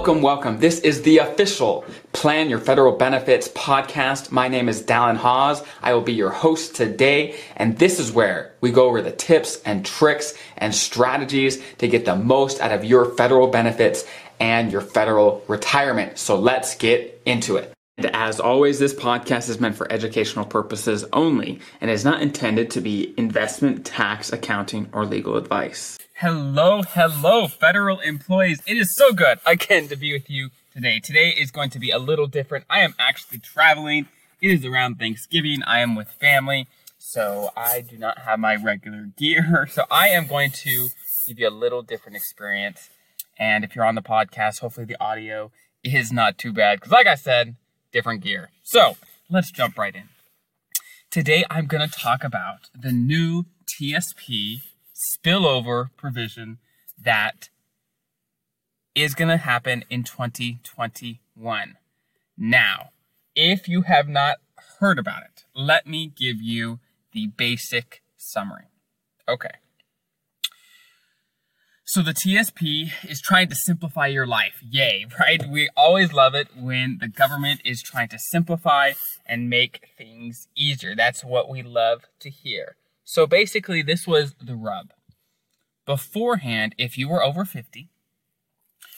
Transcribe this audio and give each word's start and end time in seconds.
Welcome, 0.00 0.22
welcome. 0.22 0.60
This 0.60 0.80
is 0.80 1.02
the 1.02 1.18
official 1.18 1.84
Plan 2.14 2.48
Your 2.48 2.58
Federal 2.58 2.96
Benefits 2.96 3.48
podcast. 3.48 4.30
My 4.30 4.48
name 4.48 4.66
is 4.66 4.82
Dallin 4.82 5.18
Hawes. 5.18 5.62
I 5.82 5.92
will 5.92 6.00
be 6.00 6.14
your 6.14 6.30
host 6.30 6.74
today, 6.74 7.38
and 7.54 7.78
this 7.78 8.00
is 8.00 8.10
where 8.10 8.54
we 8.62 8.70
go 8.70 8.86
over 8.86 9.02
the 9.02 9.12
tips 9.12 9.60
and 9.66 9.84
tricks 9.84 10.32
and 10.56 10.74
strategies 10.74 11.62
to 11.76 11.86
get 11.86 12.06
the 12.06 12.16
most 12.16 12.60
out 12.60 12.72
of 12.72 12.82
your 12.82 13.14
federal 13.14 13.48
benefits 13.48 14.06
and 14.40 14.72
your 14.72 14.80
federal 14.80 15.44
retirement. 15.48 16.16
So 16.16 16.34
let's 16.40 16.76
get 16.76 17.20
into 17.26 17.56
it. 17.56 17.70
And 17.98 18.06
as 18.16 18.40
always, 18.40 18.78
this 18.78 18.94
podcast 18.94 19.50
is 19.50 19.60
meant 19.60 19.76
for 19.76 19.92
educational 19.92 20.46
purposes 20.46 21.04
only 21.12 21.60
and 21.82 21.90
is 21.90 22.06
not 22.06 22.22
intended 22.22 22.70
to 22.70 22.80
be 22.80 23.12
investment, 23.18 23.84
tax, 23.84 24.32
accounting, 24.32 24.88
or 24.94 25.04
legal 25.04 25.36
advice. 25.36 25.98
Hello, 26.20 26.82
hello, 26.82 27.48
federal 27.48 27.98
employees. 28.00 28.60
It 28.66 28.76
is 28.76 28.94
so 28.94 29.14
good 29.14 29.38
again 29.46 29.88
to 29.88 29.96
be 29.96 30.12
with 30.12 30.28
you 30.28 30.50
today. 30.70 31.00
Today 31.00 31.30
is 31.30 31.50
going 31.50 31.70
to 31.70 31.78
be 31.78 31.90
a 31.90 31.98
little 31.98 32.26
different. 32.26 32.66
I 32.68 32.80
am 32.80 32.94
actually 32.98 33.38
traveling. 33.38 34.06
It 34.42 34.50
is 34.50 34.66
around 34.66 34.98
Thanksgiving. 34.98 35.62
I 35.62 35.80
am 35.80 35.94
with 35.94 36.10
family, 36.10 36.68
so 36.98 37.48
I 37.56 37.80
do 37.80 37.96
not 37.96 38.18
have 38.18 38.38
my 38.38 38.56
regular 38.56 39.08
gear. 39.16 39.66
So 39.70 39.84
I 39.90 40.08
am 40.08 40.26
going 40.26 40.50
to 40.50 40.88
give 41.26 41.38
you 41.38 41.48
a 41.48 41.56
little 41.64 41.80
different 41.80 42.16
experience. 42.16 42.90
And 43.38 43.64
if 43.64 43.74
you're 43.74 43.86
on 43.86 43.94
the 43.94 44.02
podcast, 44.02 44.60
hopefully 44.60 44.84
the 44.84 45.02
audio 45.02 45.50
is 45.82 46.12
not 46.12 46.36
too 46.36 46.52
bad. 46.52 46.80
Because, 46.80 46.92
like 46.92 47.06
I 47.06 47.14
said, 47.14 47.56
different 47.92 48.22
gear. 48.22 48.50
So 48.62 48.98
let's 49.30 49.50
jump 49.50 49.78
right 49.78 49.96
in. 49.96 50.10
Today, 51.10 51.46
I'm 51.48 51.64
going 51.64 51.88
to 51.88 51.98
talk 51.98 52.22
about 52.22 52.68
the 52.78 52.92
new 52.92 53.46
TSP 53.66 54.60
spillover 55.00 55.90
provision 55.96 56.58
that 57.02 57.48
is 58.94 59.14
going 59.14 59.28
to 59.28 59.36
happen 59.36 59.84
in 59.88 60.02
2021. 60.02 61.76
Now, 62.36 62.90
if 63.34 63.68
you 63.68 63.82
have 63.82 64.08
not 64.08 64.38
heard 64.78 64.98
about 64.98 65.22
it, 65.22 65.44
let 65.54 65.86
me 65.86 66.12
give 66.14 66.40
you 66.40 66.80
the 67.12 67.28
basic 67.28 68.02
summary. 68.16 68.66
Okay. 69.28 69.50
So 71.84 72.02
the 72.02 72.12
TSP 72.12 72.92
is 73.08 73.20
trying 73.20 73.48
to 73.48 73.56
simplify 73.56 74.06
your 74.06 74.26
life. 74.26 74.62
Yay, 74.62 75.06
right? 75.20 75.42
We 75.48 75.68
always 75.76 76.12
love 76.12 76.34
it 76.34 76.48
when 76.56 76.98
the 77.00 77.08
government 77.08 77.62
is 77.64 77.82
trying 77.82 78.08
to 78.10 78.18
simplify 78.18 78.92
and 79.26 79.50
make 79.50 79.88
things 79.98 80.46
easier. 80.56 80.94
That's 80.94 81.24
what 81.24 81.48
we 81.48 81.62
love 81.62 82.02
to 82.20 82.30
hear. 82.30 82.76
So 83.04 83.26
basically, 83.26 83.82
this 83.82 84.06
was 84.06 84.34
the 84.40 84.56
rub. 84.56 84.92
Beforehand, 85.86 86.74
if 86.78 86.96
you 86.96 87.08
were 87.08 87.22
over 87.22 87.44
50, 87.44 87.88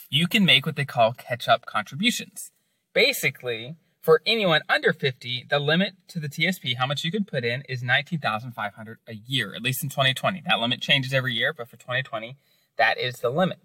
you 0.09 0.27
can 0.27 0.45
make 0.45 0.65
what 0.65 0.75
they 0.75 0.85
call 0.85 1.13
catch 1.13 1.47
up 1.47 1.65
contributions. 1.65 2.51
Basically, 2.93 3.75
for 4.03 4.21
anyone 4.25 4.61
under 4.67 4.93
50, 4.93 5.47
the 5.49 5.59
limit 5.59 5.93
to 6.09 6.19
the 6.19 6.27
TSP, 6.27 6.75
how 6.75 6.85
much 6.85 7.03
you 7.03 7.11
can 7.11 7.23
put 7.23 7.45
in, 7.45 7.63
is 7.69 7.81
19,500 7.81 8.99
a 9.07 9.13
year, 9.13 9.55
at 9.55 9.63
least 9.63 9.81
in 9.81 9.89
2020. 9.89 10.43
That 10.45 10.59
limit 10.59 10.81
changes 10.81 11.13
every 11.13 11.33
year, 11.33 11.53
but 11.53 11.69
for 11.69 11.77
2020, 11.77 12.37
that 12.77 12.99
is 12.99 13.15
the 13.21 13.29
limit. 13.29 13.59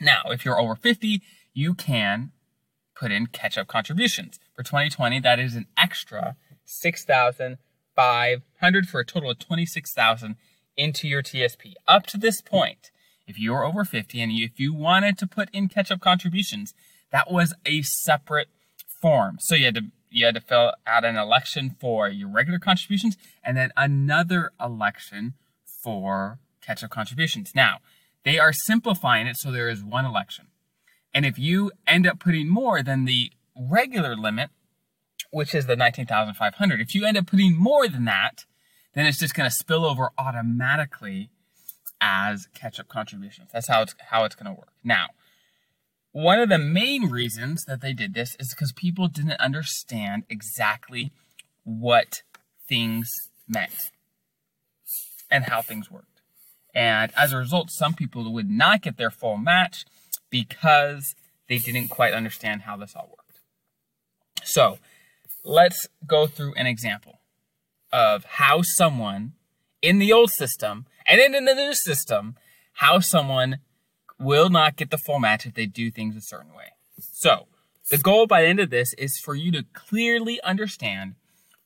Now, 0.00 0.22
if 0.26 0.44
you're 0.44 0.60
over 0.60 0.76
50, 0.76 1.22
you 1.54 1.74
can 1.74 2.32
put 2.94 3.10
in 3.10 3.26
catch 3.26 3.56
up 3.56 3.66
contributions. 3.66 4.38
For 4.54 4.62
2020, 4.62 5.20
that 5.20 5.40
is 5.40 5.56
an 5.56 5.66
extra 5.76 6.36
6,500 7.96 8.88
for 8.88 9.00
a 9.00 9.04
total 9.04 9.30
of 9.30 9.38
26,000 9.38 10.36
into 10.76 11.08
your 11.08 11.22
TSP. 11.22 11.74
Up 11.86 12.06
to 12.06 12.18
this 12.18 12.40
point, 12.40 12.90
if 13.26 13.38
you 13.38 13.52
were 13.52 13.64
over 13.64 13.84
50 13.84 14.20
and 14.20 14.32
if 14.32 14.58
you 14.58 14.74
wanted 14.74 15.18
to 15.18 15.26
put 15.26 15.48
in 15.52 15.68
catch 15.68 15.90
up 15.90 16.00
contributions, 16.00 16.74
that 17.10 17.30
was 17.30 17.54
a 17.66 17.82
separate 17.82 18.48
form. 19.00 19.36
So 19.40 19.54
you 19.54 19.66
had 19.66 19.74
to 19.76 19.82
you 20.14 20.26
had 20.26 20.34
to 20.34 20.42
fill 20.42 20.74
out 20.86 21.06
an 21.06 21.16
election 21.16 21.74
for 21.80 22.06
your 22.06 22.28
regular 22.28 22.58
contributions 22.58 23.16
and 23.42 23.56
then 23.56 23.70
another 23.78 24.52
election 24.60 25.32
for 25.82 26.38
catch 26.60 26.84
up 26.84 26.90
contributions. 26.90 27.52
Now, 27.54 27.78
they 28.22 28.38
are 28.38 28.52
simplifying 28.52 29.26
it 29.26 29.38
so 29.38 29.50
there 29.50 29.70
is 29.70 29.82
one 29.82 30.04
election. 30.04 30.48
And 31.14 31.24
if 31.24 31.38
you 31.38 31.72
end 31.86 32.06
up 32.06 32.20
putting 32.20 32.46
more 32.46 32.82
than 32.82 33.06
the 33.06 33.32
regular 33.58 34.14
limit, 34.14 34.50
which 35.32 35.54
is 35.54 35.66
the 35.66 35.74
19,500, 35.74 36.80
if 36.80 36.94
you 36.94 37.04
end 37.04 37.16
up 37.16 37.26
putting 37.26 37.56
more 37.56 37.88
than 37.88 38.04
that, 38.04 38.44
then 38.94 39.06
it's 39.06 39.18
just 39.18 39.34
going 39.34 39.48
to 39.48 39.54
spill 39.54 39.84
over 39.84 40.10
automatically 40.18 41.30
as 42.00 42.48
catch-up 42.54 42.88
contributions. 42.88 43.48
That's 43.52 43.66
how 43.66 43.82
it's 43.82 43.94
how 44.10 44.24
it's 44.24 44.34
going 44.34 44.52
to 44.54 44.58
work. 44.58 44.72
Now, 44.84 45.06
one 46.12 46.38
of 46.38 46.50
the 46.50 46.58
main 46.58 47.08
reasons 47.08 47.64
that 47.64 47.80
they 47.80 47.94
did 47.94 48.12
this 48.12 48.36
is 48.38 48.50
because 48.50 48.72
people 48.72 49.08
didn't 49.08 49.40
understand 49.40 50.24
exactly 50.28 51.12
what 51.64 52.22
things 52.68 53.08
meant 53.48 53.90
and 55.30 55.44
how 55.44 55.62
things 55.62 55.90
worked. 55.90 56.20
And 56.74 57.10
as 57.16 57.32
a 57.32 57.38
result, 57.38 57.70
some 57.70 57.94
people 57.94 58.30
would 58.30 58.50
not 58.50 58.82
get 58.82 58.98
their 58.98 59.10
full 59.10 59.38
match 59.38 59.86
because 60.28 61.14
they 61.48 61.56
didn't 61.56 61.88
quite 61.88 62.12
understand 62.12 62.62
how 62.62 62.76
this 62.76 62.94
all 62.94 63.08
worked. 63.08 63.40
So, 64.44 64.78
let's 65.44 65.86
go 66.06 66.26
through 66.26 66.54
an 66.54 66.66
example 66.66 67.20
of 67.92 68.24
how 68.24 68.62
someone 68.62 69.32
in 69.80 69.98
the 69.98 70.12
old 70.12 70.30
system 70.30 70.86
and 71.06 71.20
then 71.20 71.34
in 71.34 71.44
the 71.44 71.54
new 71.54 71.74
system, 71.74 72.36
how 72.74 73.00
someone 73.00 73.58
will 74.18 74.48
not 74.48 74.76
get 74.76 74.90
the 74.90 74.98
full 74.98 75.18
match 75.18 75.46
if 75.46 75.54
they 75.54 75.66
do 75.66 75.90
things 75.90 76.16
a 76.16 76.20
certain 76.20 76.54
way. 76.54 76.72
So, 76.98 77.46
the 77.90 77.98
goal 77.98 78.26
by 78.26 78.42
the 78.42 78.48
end 78.48 78.60
of 78.60 78.70
this 78.70 78.94
is 78.94 79.20
for 79.22 79.34
you 79.34 79.50
to 79.52 79.64
clearly 79.74 80.40
understand 80.42 81.16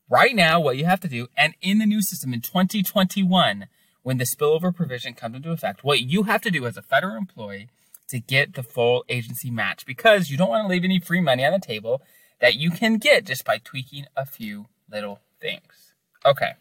right 0.09 0.35
now 0.35 0.59
what 0.59 0.79
you 0.79 0.87
have 0.87 1.01
to 1.01 1.09
do, 1.09 1.29
and 1.37 1.55
in 1.61 1.79
the 1.79 1.87
new 1.87 2.01
system 2.01 2.33
in 2.33 2.41
2021, 2.41 3.67
when 4.03 4.19
the 4.19 4.25
spillover 4.25 4.75
provision 4.75 5.15
comes 5.15 5.37
into 5.37 5.51
effect, 5.51 5.85
what 5.85 6.01
you 6.01 6.25
have 6.25 6.41
to 6.43 6.51
do 6.51 6.67
as 6.67 6.77
a 6.77 6.83
federal 6.83 7.17
employee 7.17 7.69
to 8.09 8.21
get 8.21 8.55
the 8.55 8.63
full 8.63 9.05
agency 9.09 9.51
match 9.51 9.85
because 9.85 10.31
you 10.31 10.37
don't 10.37 10.49
want 10.49 10.65
to 10.65 10.69
leave 10.69 10.85
any 10.85 11.01
free 11.01 11.21
money 11.21 11.45
on 11.45 11.53
the 11.53 11.59
table 11.59 12.03
that 12.41 12.57
you 12.57 12.71
can 12.71 12.99
get 12.99 13.25
just 13.25 13.45
by 13.45 13.59
tweaking 13.59 14.07
a 14.17 14.27
few 14.27 14.67
little 14.91 15.21
things. 15.41 15.95
Okay. 16.25 16.53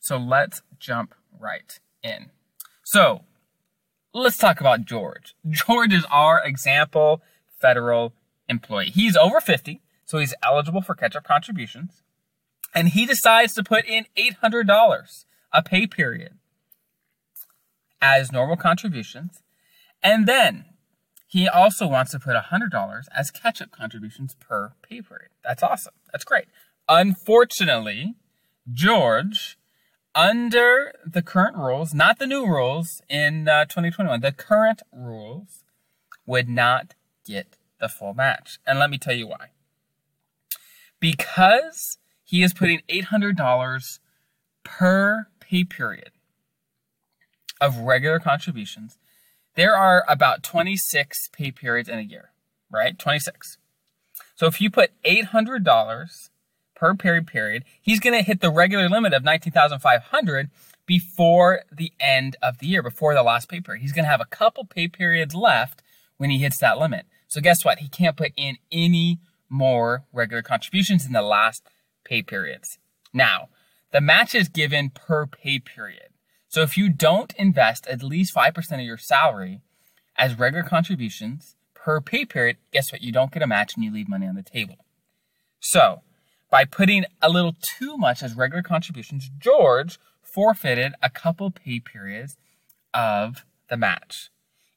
So 0.00 0.16
let's 0.16 0.62
jump 0.78 1.14
right 1.38 1.78
in. 2.02 2.30
So 2.82 3.22
let's 4.12 4.36
talk 4.36 4.60
about 4.60 4.84
George. 4.84 5.34
George 5.48 5.92
is 5.92 6.04
our 6.10 6.44
example 6.44 7.22
federal 7.60 8.12
employee. 8.48 8.90
He's 8.90 9.16
over 9.16 9.40
50, 9.40 9.80
so 10.04 10.18
he's 10.18 10.34
eligible 10.42 10.82
for 10.82 10.94
catch 10.94 11.16
up 11.16 11.24
contributions. 11.24 12.02
And 12.74 12.88
he 12.88 13.06
decides 13.06 13.52
to 13.54 13.62
put 13.62 13.84
in 13.86 14.06
$800 14.16 15.24
a 15.52 15.62
pay 15.62 15.86
period 15.86 16.32
as 18.00 18.32
normal 18.32 18.56
contributions. 18.56 19.42
And 20.02 20.26
then 20.26 20.64
he 21.32 21.48
also 21.48 21.86
wants 21.86 22.10
to 22.10 22.18
put 22.18 22.36
$100 22.36 23.04
as 23.16 23.30
catch 23.30 23.62
up 23.62 23.70
contributions 23.70 24.36
per 24.38 24.74
pay 24.82 25.00
period. 25.00 25.30
That's 25.42 25.62
awesome. 25.62 25.94
That's 26.12 26.24
great. 26.24 26.44
Unfortunately, 26.90 28.16
George, 28.70 29.56
under 30.14 30.92
the 31.06 31.22
current 31.22 31.56
rules, 31.56 31.94
not 31.94 32.18
the 32.18 32.26
new 32.26 32.46
rules 32.46 33.00
in 33.08 33.48
uh, 33.48 33.64
2021, 33.64 34.20
the 34.20 34.32
current 34.32 34.82
rules 34.92 35.64
would 36.26 36.50
not 36.50 36.92
get 37.26 37.56
the 37.80 37.88
full 37.88 38.12
match. 38.12 38.58
And 38.66 38.78
let 38.78 38.90
me 38.90 38.98
tell 38.98 39.14
you 39.14 39.26
why. 39.26 39.46
Because 41.00 41.96
he 42.22 42.42
is 42.42 42.52
putting 42.52 42.82
$800 42.90 44.00
per 44.64 45.28
pay 45.40 45.64
period 45.64 46.10
of 47.58 47.78
regular 47.78 48.18
contributions, 48.18 48.98
there 49.54 49.76
are 49.76 50.04
about 50.08 50.42
26 50.42 51.28
pay 51.32 51.50
periods 51.50 51.88
in 51.88 51.98
a 51.98 52.02
year, 52.02 52.30
right? 52.70 52.98
26. 52.98 53.58
So 54.34 54.46
if 54.46 54.60
you 54.60 54.70
put 54.70 54.90
$800 55.04 56.30
per 56.74 56.94
period 56.94 57.26
period, 57.26 57.64
he's 57.80 58.00
going 58.00 58.16
to 58.16 58.22
hit 58.22 58.40
the 58.40 58.50
regular 58.50 58.88
limit 58.88 59.12
of 59.12 59.22
19,500 59.24 60.50
before 60.86 61.62
the 61.70 61.92
end 62.00 62.36
of 62.42 62.58
the 62.58 62.66
year, 62.66 62.82
before 62.82 63.14
the 63.14 63.22
last 63.22 63.48
pay 63.48 63.60
period. 63.60 63.82
He's 63.82 63.92
going 63.92 64.04
to 64.04 64.10
have 64.10 64.20
a 64.20 64.26
couple 64.26 64.64
pay 64.64 64.88
periods 64.88 65.34
left 65.34 65.82
when 66.16 66.30
he 66.30 66.38
hits 66.38 66.58
that 66.58 66.78
limit. 66.78 67.06
So 67.28 67.40
guess 67.40 67.64
what? 67.64 67.78
He 67.78 67.88
can't 67.88 68.16
put 68.16 68.32
in 68.36 68.58
any 68.70 69.20
more 69.48 70.04
regular 70.12 70.42
contributions 70.42 71.06
in 71.06 71.12
the 71.12 71.22
last 71.22 71.62
pay 72.04 72.22
periods. 72.22 72.78
Now, 73.12 73.48
the 73.92 74.00
match 74.00 74.34
is 74.34 74.48
given 74.48 74.90
per 74.90 75.26
pay 75.26 75.58
period. 75.58 76.11
So 76.52 76.60
if 76.60 76.76
you 76.76 76.90
don't 76.90 77.32
invest 77.38 77.86
at 77.86 78.02
least 78.02 78.34
5% 78.34 78.72
of 78.74 78.80
your 78.80 78.98
salary 78.98 79.62
as 80.18 80.38
regular 80.38 80.62
contributions 80.62 81.56
per 81.72 81.98
pay 82.02 82.26
period, 82.26 82.58
guess 82.74 82.92
what? 82.92 83.00
You 83.00 83.10
don't 83.10 83.32
get 83.32 83.42
a 83.42 83.46
match 83.46 83.74
and 83.74 83.82
you 83.82 83.90
leave 83.90 84.06
money 84.06 84.26
on 84.26 84.34
the 84.34 84.42
table. 84.42 84.76
So 85.60 86.02
by 86.50 86.66
putting 86.66 87.06
a 87.22 87.30
little 87.30 87.54
too 87.78 87.96
much 87.96 88.22
as 88.22 88.34
regular 88.34 88.62
contributions, 88.62 89.30
George 89.38 89.98
forfeited 90.20 90.92
a 91.02 91.08
couple 91.08 91.50
pay 91.50 91.80
periods 91.80 92.36
of 92.92 93.46
the 93.70 93.78
match. 93.78 94.28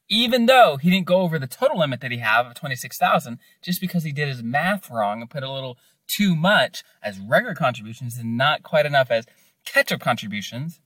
even 0.08 0.46
though 0.46 0.76
he 0.76 0.90
didn't 0.90 1.06
go 1.06 1.20
over 1.20 1.38
the 1.38 1.46
total 1.46 1.78
limit 1.78 2.00
that 2.00 2.10
he 2.10 2.18
have 2.18 2.46
of 2.46 2.54
26,000, 2.54 3.38
just 3.62 3.80
because 3.80 4.04
he 4.04 4.12
did 4.12 4.28
his 4.28 4.42
math 4.42 4.90
wrong 4.90 5.20
and 5.20 5.30
put 5.30 5.42
a 5.42 5.52
little 5.52 5.76
too 6.06 6.36
much 6.36 6.84
as 7.02 7.18
regular 7.18 7.54
contributions 7.54 8.16
and 8.16 8.36
not 8.36 8.62
quite 8.62 8.86
enough 8.86 9.10
as 9.10 9.26
catch-up 9.64 10.00
contributions, 10.00 10.80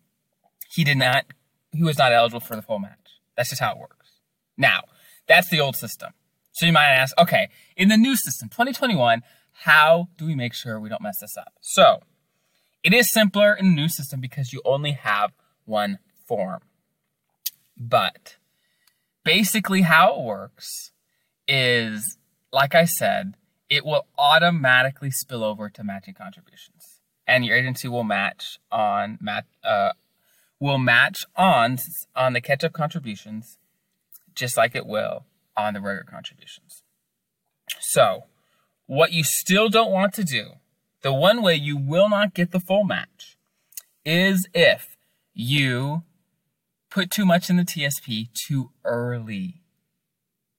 he 0.70 0.84
did 0.84 0.99
not, 0.99 1.25
he 1.72 1.82
was 1.82 1.99
not 1.99 2.12
eligible 2.12 2.40
for 2.40 2.56
the 2.56 2.62
full 2.62 2.78
match. 2.78 3.20
That's 3.37 3.50
just 3.50 3.61
how 3.61 3.72
it 3.72 3.78
works. 3.78 4.12
Now, 4.56 4.82
that's 5.26 5.49
the 5.49 5.61
old 5.61 5.76
system. 5.76 6.12
So 6.52 6.67
you 6.67 6.72
might 6.72 6.88
ask, 6.88 7.19
okay, 7.19 7.49
in 7.76 7.88
the 7.88 7.96
new 7.96 8.17
system, 8.17 8.49
2021, 8.49 9.22
how 9.64 10.08
do 10.17 10.26
we 10.26 10.34
make 10.34 10.55
sure 10.55 10.81
we 10.81 10.88
don't 10.88 11.02
mess 11.02 11.19
this 11.20 11.37
up? 11.37 11.52
So, 11.61 12.00
it 12.82 12.94
is 12.94 13.11
simpler 13.11 13.55
in 13.55 13.70
the 13.70 13.75
new 13.75 13.88
system 13.88 14.20
because 14.20 14.52
you 14.52 14.62
only 14.64 14.93
have 14.93 15.32
one 15.64 15.99
form. 16.26 16.61
But 17.76 18.37
basically, 19.25 19.82
how 19.82 20.14
it 20.14 20.22
works 20.22 20.93
is, 21.46 22.19
like 22.52 22.75
I 22.75 22.84
said, 22.84 23.34
it 23.69 23.84
will 23.84 24.06
automatically 24.19 25.11
spill 25.11 25.44
over 25.44 25.69
to 25.70 25.84
matching 25.84 26.14
contributions, 26.14 27.00
and 27.26 27.44
your 27.44 27.56
agency 27.56 27.88
will 27.88 28.05
match 28.05 28.58
on 28.70 29.19
mat 29.20 29.46
uh, 29.62 29.93
will 30.60 30.78
match 30.78 31.24
on 31.36 31.78
on 32.14 32.34
the 32.34 32.40
catch-up 32.40 32.72
contributions, 32.72 33.58
just 34.34 34.56
like 34.56 34.76
it 34.76 34.86
will 34.86 35.24
on 35.56 35.74
the 35.74 35.80
regular 35.80 36.04
contributions. 36.04 36.82
So, 37.80 38.24
what 38.86 39.12
you 39.12 39.24
still 39.24 39.68
don't 39.68 39.90
want 39.90 40.12
to 40.14 40.24
do, 40.24 40.52
the 41.02 41.12
one 41.12 41.42
way 41.42 41.54
you 41.54 41.76
will 41.76 42.08
not 42.08 42.34
get 42.34 42.52
the 42.52 42.60
full 42.60 42.84
match, 42.84 43.38
is 44.04 44.46
if 44.52 44.96
you 45.32 46.02
put 46.90 47.10
too 47.10 47.24
much 47.24 47.48
in 47.48 47.56
the 47.56 47.62
TSP 47.62 48.28
too 48.34 48.70
early. 48.84 49.62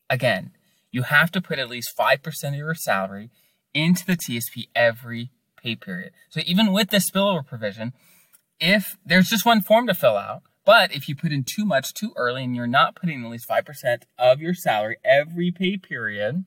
Again, 0.10 0.52
you 0.92 1.04
have 1.04 1.32
to 1.32 1.42
put 1.42 1.60
at 1.60 1.70
least 1.70 1.96
5% 1.98 2.48
of 2.48 2.56
your 2.56 2.74
salary 2.74 3.30
into 3.74 4.06
the 4.06 4.18
TSP 4.18 4.68
every 4.76 5.30
pay 5.62 5.76
period. 5.76 6.12
So 6.30 6.42
even 6.46 6.72
with 6.72 6.90
the 6.90 6.98
spillover 6.98 7.46
provision, 7.46 7.94
if 8.62 8.96
there's 9.06 9.28
just 9.28 9.46
one 9.46 9.60
form 9.60 9.88
to 9.88 9.94
fill 9.94 10.16
out, 10.16 10.44
but 10.64 10.96
if 10.96 11.10
you 11.10 11.16
put 11.16 11.34
in 11.34 11.44
too 11.44 11.66
much 11.66 11.94
too 11.94 12.14
early 12.16 12.46
and 12.46 12.56
you're 12.56 12.68
not 12.68 12.96
putting 12.96 13.26
at 13.26 13.30
least 13.30 13.50
5% 13.50 14.04
of 14.18 14.40
your 14.40 14.54
salary 14.54 14.96
every 15.04 15.52
pay 15.52 15.76
period, 15.76 16.46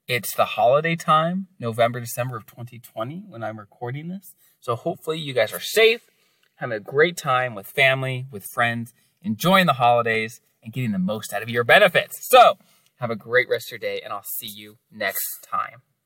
It's 0.07 0.35
the 0.35 0.45
holiday 0.45 0.95
time, 0.95 1.47
November, 1.59 1.99
December 1.99 2.37
of 2.37 2.45
2020, 2.45 3.23
when 3.27 3.43
I'm 3.43 3.57
recording 3.57 4.07
this. 4.07 4.35
So 4.59 4.75
hopefully 4.75 5.17
you 5.17 5.33
guys 5.33 5.51
are 5.51 5.59
safe, 5.59 6.01
having 6.57 6.77
a 6.77 6.79
great 6.79 7.17
time 7.17 7.55
with 7.55 7.65
family, 7.65 8.27
with 8.29 8.45
friends, 8.53 8.93
enjoying 9.23 9.65
the 9.65 9.73
holidays, 9.73 10.41
and 10.61 10.71
getting 10.71 10.91
the 10.91 10.99
most 10.99 11.33
out 11.33 11.41
of 11.41 11.49
your 11.49 11.63
benefits. 11.63 12.19
So 12.29 12.59
have 12.97 13.09
a 13.09 13.15
great 13.15 13.49
rest 13.49 13.69
of 13.69 13.71
your 13.71 13.79
day, 13.79 13.99
and 14.03 14.13
I'll 14.13 14.21
see 14.21 14.45
you 14.47 14.77
next 14.91 15.25
time. 15.41 15.81